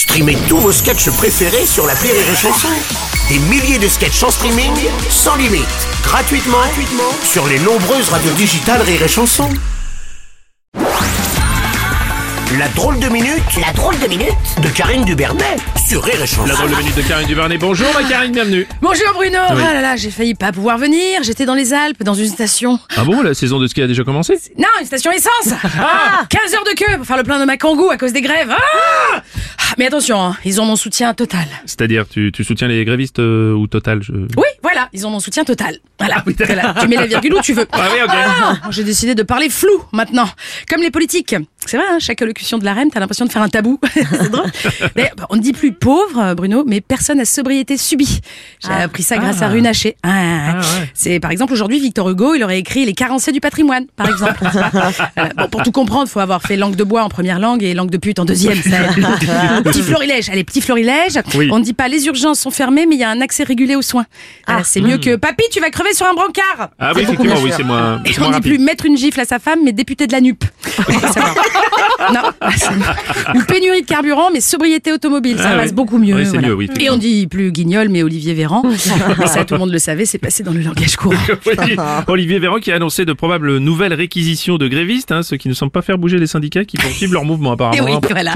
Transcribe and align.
Streamez 0.00 0.38
tous 0.48 0.56
vos 0.56 0.72
sketchs 0.72 1.10
préférés 1.10 1.66
sur 1.66 1.86
la 1.86 1.92
Rire 1.92 2.14
et 2.14 2.34
Chanson. 2.34 2.68
Des 3.28 3.38
milliers 3.50 3.78
de 3.78 3.86
sketchs 3.86 4.22
en 4.22 4.30
streaming, 4.30 4.72
sans 5.10 5.36
limite, 5.36 5.66
gratuitement, 6.02 6.56
gratuitement 6.56 7.12
sur 7.22 7.46
les 7.46 7.58
nombreuses 7.58 8.08
radios 8.08 8.32
digitales 8.32 8.80
Rire 8.80 9.02
et 9.02 9.08
Chanson. 9.08 9.50
La 12.58 12.66
drôle 12.74 12.98
de 12.98 13.08
minute, 13.08 13.42
la 13.64 13.72
drôle 13.74 13.96
de 14.00 14.06
minute 14.08 14.32
de 14.62 14.68
Karine 14.70 15.04
Dubernet 15.04 15.56
sur 15.86 16.02
Rire 16.02 16.20
et 16.22 16.26
Chanson. 16.26 16.46
La 16.46 16.54
drôle 16.54 16.70
de 16.70 16.76
minute 16.76 16.96
de 16.96 17.02
Karine 17.02 17.26
Duvernet. 17.28 17.58
Bonjour 17.58 17.86
ma 17.94 18.02
Karine, 18.08 18.32
bienvenue. 18.32 18.66
Bonjour 18.82 19.12
Bruno 19.14 19.38
Oui. 19.54 19.62
Ah 19.68 19.74
là 19.74 19.80
là, 19.82 19.96
j'ai 19.96 20.10
failli 20.10 20.34
pas 20.34 20.50
pouvoir 20.50 20.76
venir, 20.78 21.22
j'étais 21.22 21.44
dans 21.44 21.54
les 21.54 21.72
Alpes, 21.74 22.02
dans 22.02 22.14
une 22.14 22.26
station. 22.28 22.80
Ah 22.96 23.04
bon, 23.04 23.20
la 23.22 23.34
saison 23.34 23.58
de 23.60 23.66
ski 23.68 23.82
a 23.82 23.86
déjà 23.86 24.02
commencé? 24.02 24.40
Non, 24.58 24.66
une 24.80 24.86
station 24.86 25.12
essence 25.12 25.54
ah 25.78 26.24
15 26.28 26.54
heures 26.54 26.64
de 26.64 26.72
queue 26.74 26.96
pour 26.96 27.06
faire 27.06 27.18
le 27.18 27.22
plein 27.22 27.38
de 27.38 27.44
ma 27.44 27.56
kangou 27.58 27.88
à 27.90 27.96
cause 27.98 28.12
des 28.12 28.22
grèves. 28.22 28.50
Ah 28.50 28.56
Ah, 28.58 28.89
Mais 29.80 29.86
attention, 29.86 30.22
hein, 30.22 30.36
ils 30.44 30.60
ont 30.60 30.66
mon 30.66 30.76
soutien 30.76 31.14
total. 31.14 31.46
C'est-à-dire, 31.64 32.06
tu, 32.06 32.30
tu 32.32 32.44
soutiens 32.44 32.68
les 32.68 32.84
grévistes 32.84 33.18
euh, 33.18 33.54
ou 33.54 33.66
Total 33.66 34.02
je... 34.02 34.12
Oui, 34.12 34.44
voilà, 34.62 34.90
ils 34.92 35.06
ont 35.06 35.10
mon 35.10 35.20
soutien 35.20 35.42
total. 35.42 35.78
Voilà, 35.98 36.22
oui. 36.26 36.36
Voilà, 36.38 36.74
tu 36.78 36.86
mets 36.86 36.96
la 36.96 37.06
virgule 37.06 37.32
où 37.32 37.40
tu 37.40 37.54
veux. 37.54 37.66
Ah 37.72 37.88
oui, 37.90 38.02
ok. 38.04 38.10
Ah, 38.12 38.58
J'ai 38.68 38.84
décidé 38.84 39.14
de 39.14 39.22
parler 39.22 39.48
flou 39.48 39.82
maintenant, 39.92 40.28
comme 40.68 40.82
les 40.82 40.90
politiques. 40.90 41.34
C'est 41.66 41.76
vrai, 41.76 41.86
hein, 41.90 41.98
chaque 42.00 42.20
allocution 42.22 42.58
de 42.58 42.64
la 42.64 42.72
reine, 42.74 42.88
t'as 42.90 43.00
l'impression 43.00 43.26
de 43.26 43.30
faire 43.30 43.42
un 43.42 43.48
tabou. 43.48 43.78
C'est 43.94 44.30
drôle. 44.30 44.50
D'ailleurs, 44.96 45.12
on 45.28 45.36
ne 45.36 45.40
dit 45.42 45.52
plus 45.52 45.72
pauvre, 45.72 46.18
euh, 46.18 46.34
Bruno, 46.34 46.64
mais 46.66 46.80
personne 46.80 47.20
à 47.20 47.24
sobriété 47.24 47.76
subie. 47.76 48.20
J'ai 48.64 48.72
appris 48.72 49.02
ça 49.02 49.18
grâce 49.18 49.42
à 49.42 49.48
Rune 49.48 49.66
Haché. 49.66 49.96
Ah, 50.02 50.08
Ah, 50.10 50.60
ouais. 50.60 50.90
C'est 50.94 51.20
par 51.20 51.30
exemple 51.30 51.52
aujourd'hui 51.52 51.78
Victor 51.78 52.08
Hugo, 52.08 52.34
il 52.34 52.42
aurait 52.42 52.58
écrit 52.58 52.86
Les 52.86 52.94
carencés 52.94 53.30
du 53.32 53.40
patrimoine, 53.40 53.86
par 53.94 54.08
exemple. 54.08 54.38
Voilà. 54.52 54.90
Bon, 55.36 55.48
pour 55.48 55.62
tout 55.62 55.70
comprendre, 55.72 56.08
faut 56.08 56.20
avoir 56.20 56.42
fait 56.42 56.56
langue 56.56 56.76
de 56.76 56.84
bois 56.84 57.02
en 57.04 57.08
première 57.08 57.38
langue 57.38 57.62
et 57.62 57.74
langue 57.74 57.90
de 57.90 57.98
pute 57.98 58.18
en 58.18 58.24
deuxième. 58.24 58.58
Petit 59.64 59.82
florilège, 59.82 60.28
allez, 60.30 60.44
petit 60.44 60.60
florilège. 60.60 61.18
Oui. 61.34 61.48
On 61.52 61.58
ne 61.58 61.64
dit 61.64 61.72
pas 61.74 61.88
les 61.88 62.06
urgences 62.06 62.40
sont 62.40 62.50
fermées, 62.50 62.86
mais 62.86 62.96
il 62.96 63.00
y 63.00 63.04
a 63.04 63.10
un 63.10 63.20
accès 63.20 63.44
régulé 63.44 63.76
aux 63.76 63.82
soins. 63.82 64.06
Voilà, 64.46 64.64
c'est 64.64 64.80
mieux 64.80 64.98
que 64.98 65.16
papy, 65.16 65.44
tu 65.52 65.60
vas 65.60 65.70
crever 65.70 65.92
sur 65.94 66.06
un 66.06 66.14
brancard. 66.14 66.70
Ah 66.78 66.92
oui, 66.94 67.02
effectivement, 67.02 67.36
oui, 67.42 67.50
c'est 67.54 67.62
Et 68.10 68.12
c'est 68.14 68.22
on 68.22 68.30
ne 68.30 68.34
dit 68.34 68.40
plus 68.40 68.58
mettre 68.58 68.86
une 68.86 68.96
gifle 68.96 69.20
à 69.20 69.24
sa 69.24 69.38
femme, 69.38 69.60
mais 69.64 69.72
député 69.72 70.06
de 70.06 70.12
la 70.12 70.20
NUP. 70.20 70.42
Non. 72.12 72.20
Ou 73.34 73.42
pénurie 73.44 73.82
de 73.82 73.86
carburant, 73.86 74.30
mais 74.32 74.40
sobriété 74.40 74.92
automobile. 74.92 75.36
Ça 75.38 75.50
Ah 75.52 75.56
passe 75.58 75.68
oui. 75.68 75.74
beaucoup 75.74 75.98
mieux. 75.98 76.14
Oui, 76.14 76.24
voilà. 76.24 76.48
mieux, 76.48 76.54
oui, 76.54 76.68
Et 76.80 76.90
on 76.90 76.96
dit 76.96 77.26
plus 77.26 77.52
Guignol, 77.52 77.88
mais 77.88 78.02
Olivier 78.02 78.34
Véran. 78.34 78.62
Et 78.70 79.26
ça, 79.26 79.44
tout 79.44 79.54
le 79.54 79.60
monde 79.60 79.70
le 79.72 79.78
savait, 79.78 80.04
c'est 80.06 80.18
passé 80.18 80.42
dans 80.42 80.52
le 80.52 80.60
langage 80.60 80.96
courant. 80.96 81.16
Olivier 82.08 82.38
Véran 82.38 82.58
qui 82.58 82.72
a 82.72 82.76
annoncé 82.76 83.04
de 83.04 83.12
probables 83.12 83.58
nouvelles 83.58 83.94
réquisitions 83.94 84.56
de 84.58 84.68
grévistes, 84.68 85.12
hein, 85.12 85.22
ceux 85.22 85.36
qui 85.36 85.48
ne 85.48 85.54
semblent 85.54 85.72
pas 85.72 85.82
faire 85.82 85.98
bouger 85.98 86.18
les 86.18 86.26
syndicats 86.26 86.64
qui 86.64 86.76
poursuivent 86.76 87.12
leur 87.12 87.24
mouvement 87.24 87.50
Et 87.50 87.54
apparemment. 87.54 87.84
oui, 87.84 87.92
hein. 87.94 88.00
voilà. 88.10 88.32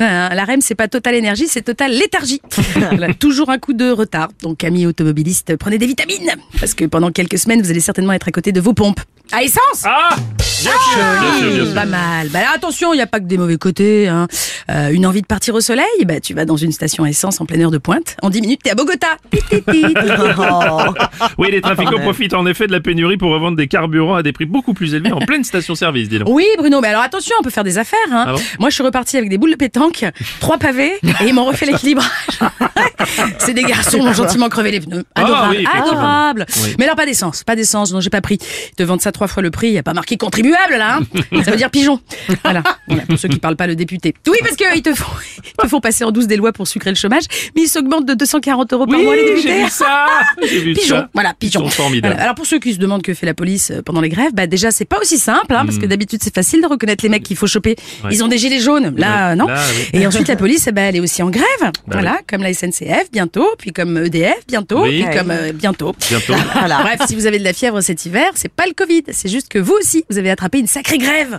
Euh, 0.00 0.28
La 0.34 0.44
REM, 0.44 0.60
c'est 0.60 0.74
pas 0.74 0.88
Total 0.88 1.14
Énergie, 1.14 1.46
c'est 1.48 1.62
Total 1.62 1.92
Léthargie. 1.92 2.40
Voilà, 2.76 3.12
toujours 3.14 3.50
un 3.50 3.58
coup 3.58 3.72
de 3.72 3.90
retard. 3.90 4.28
Donc, 4.42 4.64
amis 4.64 4.86
automobilistes, 4.86 5.56
prenez 5.56 5.78
des 5.78 5.86
vitamines. 5.86 6.30
Parce 6.58 6.74
que 6.74 6.84
pendant 6.84 7.10
quelques 7.10 7.38
semaines, 7.38 7.62
vous 7.62 7.70
allez 7.70 7.80
certainement 7.80 8.12
être 8.12 8.28
à 8.28 8.32
côté 8.32 8.52
de 8.52 8.60
vos 8.60 8.72
pompes. 8.74 9.00
À 9.32 9.42
essence 9.42 9.84
Ah 9.84 10.10
Bien 10.36 10.70
sûr, 10.70 11.02
bien 11.20 11.38
sûr, 11.40 11.50
bien 11.56 11.64
sûr. 11.66 11.74
Pas 11.74 11.86
mal. 11.86 12.28
Bah, 12.28 12.40
attention, 12.54 12.92
il 12.92 12.98
a 13.02 13.06
pas 13.06 13.20
que 13.20 13.26
des 13.26 13.38
mauvais 13.38 13.56
côtés. 13.58 14.08
hein. 14.08 14.26
Euh, 14.70 14.90
une 14.90 15.06
envie 15.06 15.22
de 15.22 15.26
partir 15.26 15.54
au 15.54 15.60
soleil 15.60 15.84
bah, 16.06 16.20
Tu 16.20 16.34
vas 16.34 16.44
dans 16.44 16.56
une 16.56 16.72
station 16.72 17.04
essence 17.04 17.40
en 17.40 17.46
pleine 17.46 17.62
heure 17.62 17.70
de 17.70 17.78
pointe. 17.78 18.16
En 18.22 18.30
10 18.30 18.40
minutes, 18.40 18.60
t'es 18.62 18.70
à 18.70 18.74
Bogota. 18.74 19.08
Oui, 21.38 21.48
les 21.50 21.60
trafiquants 21.60 21.98
profitent 22.00 22.34
en 22.34 22.46
effet 22.46 22.66
de 22.66 22.72
la 22.72 22.80
pénurie 22.80 23.16
pour 23.16 23.30
revendre 23.30 23.56
des 23.56 23.66
carburants 23.68 24.14
à 24.14 24.22
des 24.22 24.32
prix 24.32 24.44
beaucoup 24.44 24.74
plus 24.74 24.94
élevés 24.94 25.12
en 25.12 25.20
pleine 25.20 25.44
station-service, 25.44 26.08
dis 26.08 26.18
donc. 26.18 26.28
Oui, 26.30 26.46
Bruno, 26.58 26.80
mais 26.80 26.88
alors 26.88 27.02
attention, 27.02 27.34
on 27.40 27.42
peut 27.42 27.50
faire 27.50 27.64
des 27.64 27.78
affaires. 27.78 27.98
Hein. 28.10 28.24
Ah 28.28 28.32
bon 28.34 28.40
Moi, 28.60 28.70
je 28.70 28.74
suis 28.74 28.84
reparti 28.84 29.16
avec 29.16 29.28
des 29.30 29.38
boules 29.38 29.50
de 29.52 29.56
pétanque, 29.56 30.04
trois 30.40 30.58
pavés, 30.58 30.92
et 31.02 31.26
ils 31.26 31.34
m'ont 31.34 31.44
refait 31.44 31.66
l'équilibrage. 31.66 32.06
C'est 33.38 33.54
des 33.54 33.62
garçons 33.64 33.98
qui 33.98 34.06
ont 34.06 34.12
gentiment 34.12 34.48
crevé 34.48 34.70
les 34.72 34.80
pneus. 34.80 35.04
Ah 35.14 35.22
Adorable, 35.24 35.50
oui, 35.56 35.62
effectivement. 35.62 35.90
adorable. 35.90 36.46
Oui. 36.62 36.74
Mais 36.78 36.84
alors, 36.84 36.96
pas 36.96 37.06
d'essence, 37.06 37.44
pas 37.44 37.56
d'essence, 37.56 37.92
non, 37.92 38.00
j'ai 38.00 38.10
pas 38.10 38.20
pris. 38.20 38.38
Ils 38.70 38.74
te 38.76 38.82
vendent 38.82 39.00
ça 39.00 39.12
trois 39.12 39.26
fois 39.28 39.42
le 39.42 39.50
prix, 39.50 39.68
il 39.68 39.72
n'y 39.72 39.78
a 39.78 39.82
pas 39.82 39.94
marqué 39.94 40.16
contribuable, 40.16 40.74
là. 40.76 40.98
Hein. 41.00 41.42
Ça 41.44 41.50
veut 41.50 41.56
dire 41.56 41.70
pigeon. 41.70 42.00
Voilà. 42.44 42.62
Voilà, 42.92 43.06
pour 43.06 43.18
ceux 43.18 43.28
qui 43.28 43.38
parlent 43.38 43.56
pas 43.56 43.66
le 43.66 43.74
député. 43.76 44.14
Oui, 44.28 44.38
parce 44.40 44.56
qu'ils 44.56 44.82
te 44.82 44.94
font, 44.94 45.10
ils 45.44 45.52
te 45.62 45.68
font 45.68 45.80
passer 45.80 46.04
en 46.04 46.10
douce 46.10 46.26
des 46.26 46.36
lois 46.36 46.52
pour 46.52 46.66
sucre 46.68 46.88
le 46.88 46.94
chômage, 46.94 47.24
mais 47.56 47.62
ils 47.62 47.68
s'augmentent 47.68 48.06
de 48.06 48.14
240 48.14 48.72
euros 48.72 48.86
par 48.86 48.98
Oui, 48.98 49.04
mois, 49.04 49.16
les 49.16 49.24
députés. 49.24 49.48
j'ai 49.48 49.62
vu 49.64 49.68
ça 49.70 50.06
J'ai 50.42 50.58
vu 50.60 50.74
Pigeon, 50.74 50.96
ça. 50.96 51.08
voilà, 51.14 51.34
pigeon. 51.34 51.66
Voilà. 51.66 52.20
Alors 52.22 52.34
pour 52.34 52.46
ceux 52.46 52.58
qui 52.58 52.72
se 52.74 52.78
demandent 52.78 53.02
que 53.02 53.14
fait 53.14 53.26
la 53.26 53.34
police 53.34 53.70
euh, 53.70 53.82
pendant 53.82 54.00
les 54.00 54.08
grèves, 54.08 54.32
bah 54.34 54.46
déjà 54.46 54.70
c'est 54.70 54.84
pas 54.84 54.98
aussi 55.00 55.18
simple, 55.18 55.54
hein, 55.54 55.64
parce 55.64 55.76
Hmm. 55.76 55.80
que 55.82 55.86
d'habitude 55.86 56.20
c'est 56.22 56.34
facile 56.34 56.60
de 56.62 56.66
reconnaître 56.66 57.02
les 57.04 57.08
mecs 57.08 57.22
qu'il 57.22 57.36
faut 57.36 57.46
choper. 57.46 57.76
Ils 58.10 58.22
ont 58.22 58.28
des 58.28 58.38
gilets 58.38 58.60
jaunes, 58.60 58.94
là 58.96 59.28
Ouais. 59.28 59.32
euh, 59.32 59.34
non. 59.36 59.46
Là, 59.46 59.60
oui. 59.94 60.00
Et 60.00 60.06
ensuite 60.06 60.28
la 60.28 60.36
police, 60.36 60.66
ben, 60.72 60.82
elle 60.88 60.96
est 60.96 61.00
aussi 61.00 61.22
en 61.22 61.30
grève, 61.30 61.44
voilà, 61.86 62.12
oui. 62.18 62.24
comme 62.28 62.42
la 62.42 62.52
SNCF 62.52 63.10
bientôt, 63.12 63.46
puis 63.58 63.72
comme 63.72 63.96
EDF 63.96 64.46
bientôt, 64.46 64.82
puis 64.84 65.04
comme 65.16 65.30
euh, 65.30 65.52
bientôt. 65.52 65.94
Bientôt. 66.08 66.34
Bref, 66.54 67.00
si 67.08 67.14
vous 67.14 67.26
avez 67.26 67.38
de 67.38 67.44
la 67.44 67.52
fièvre 67.52 67.80
cet 67.80 68.04
hiver, 68.06 68.30
c'est 68.34 68.52
pas 68.52 68.64
le 68.66 68.72
Covid, 68.74 69.02
c'est 69.12 69.28
juste 69.30 69.48
que 69.48 69.58
vous 69.58 69.72
aussi 69.80 70.04
vous 70.10 70.18
avez 70.18 70.30
attrapé 70.30 70.58
une 70.58 70.66
sacrée 70.66 70.98
grève. 70.98 71.38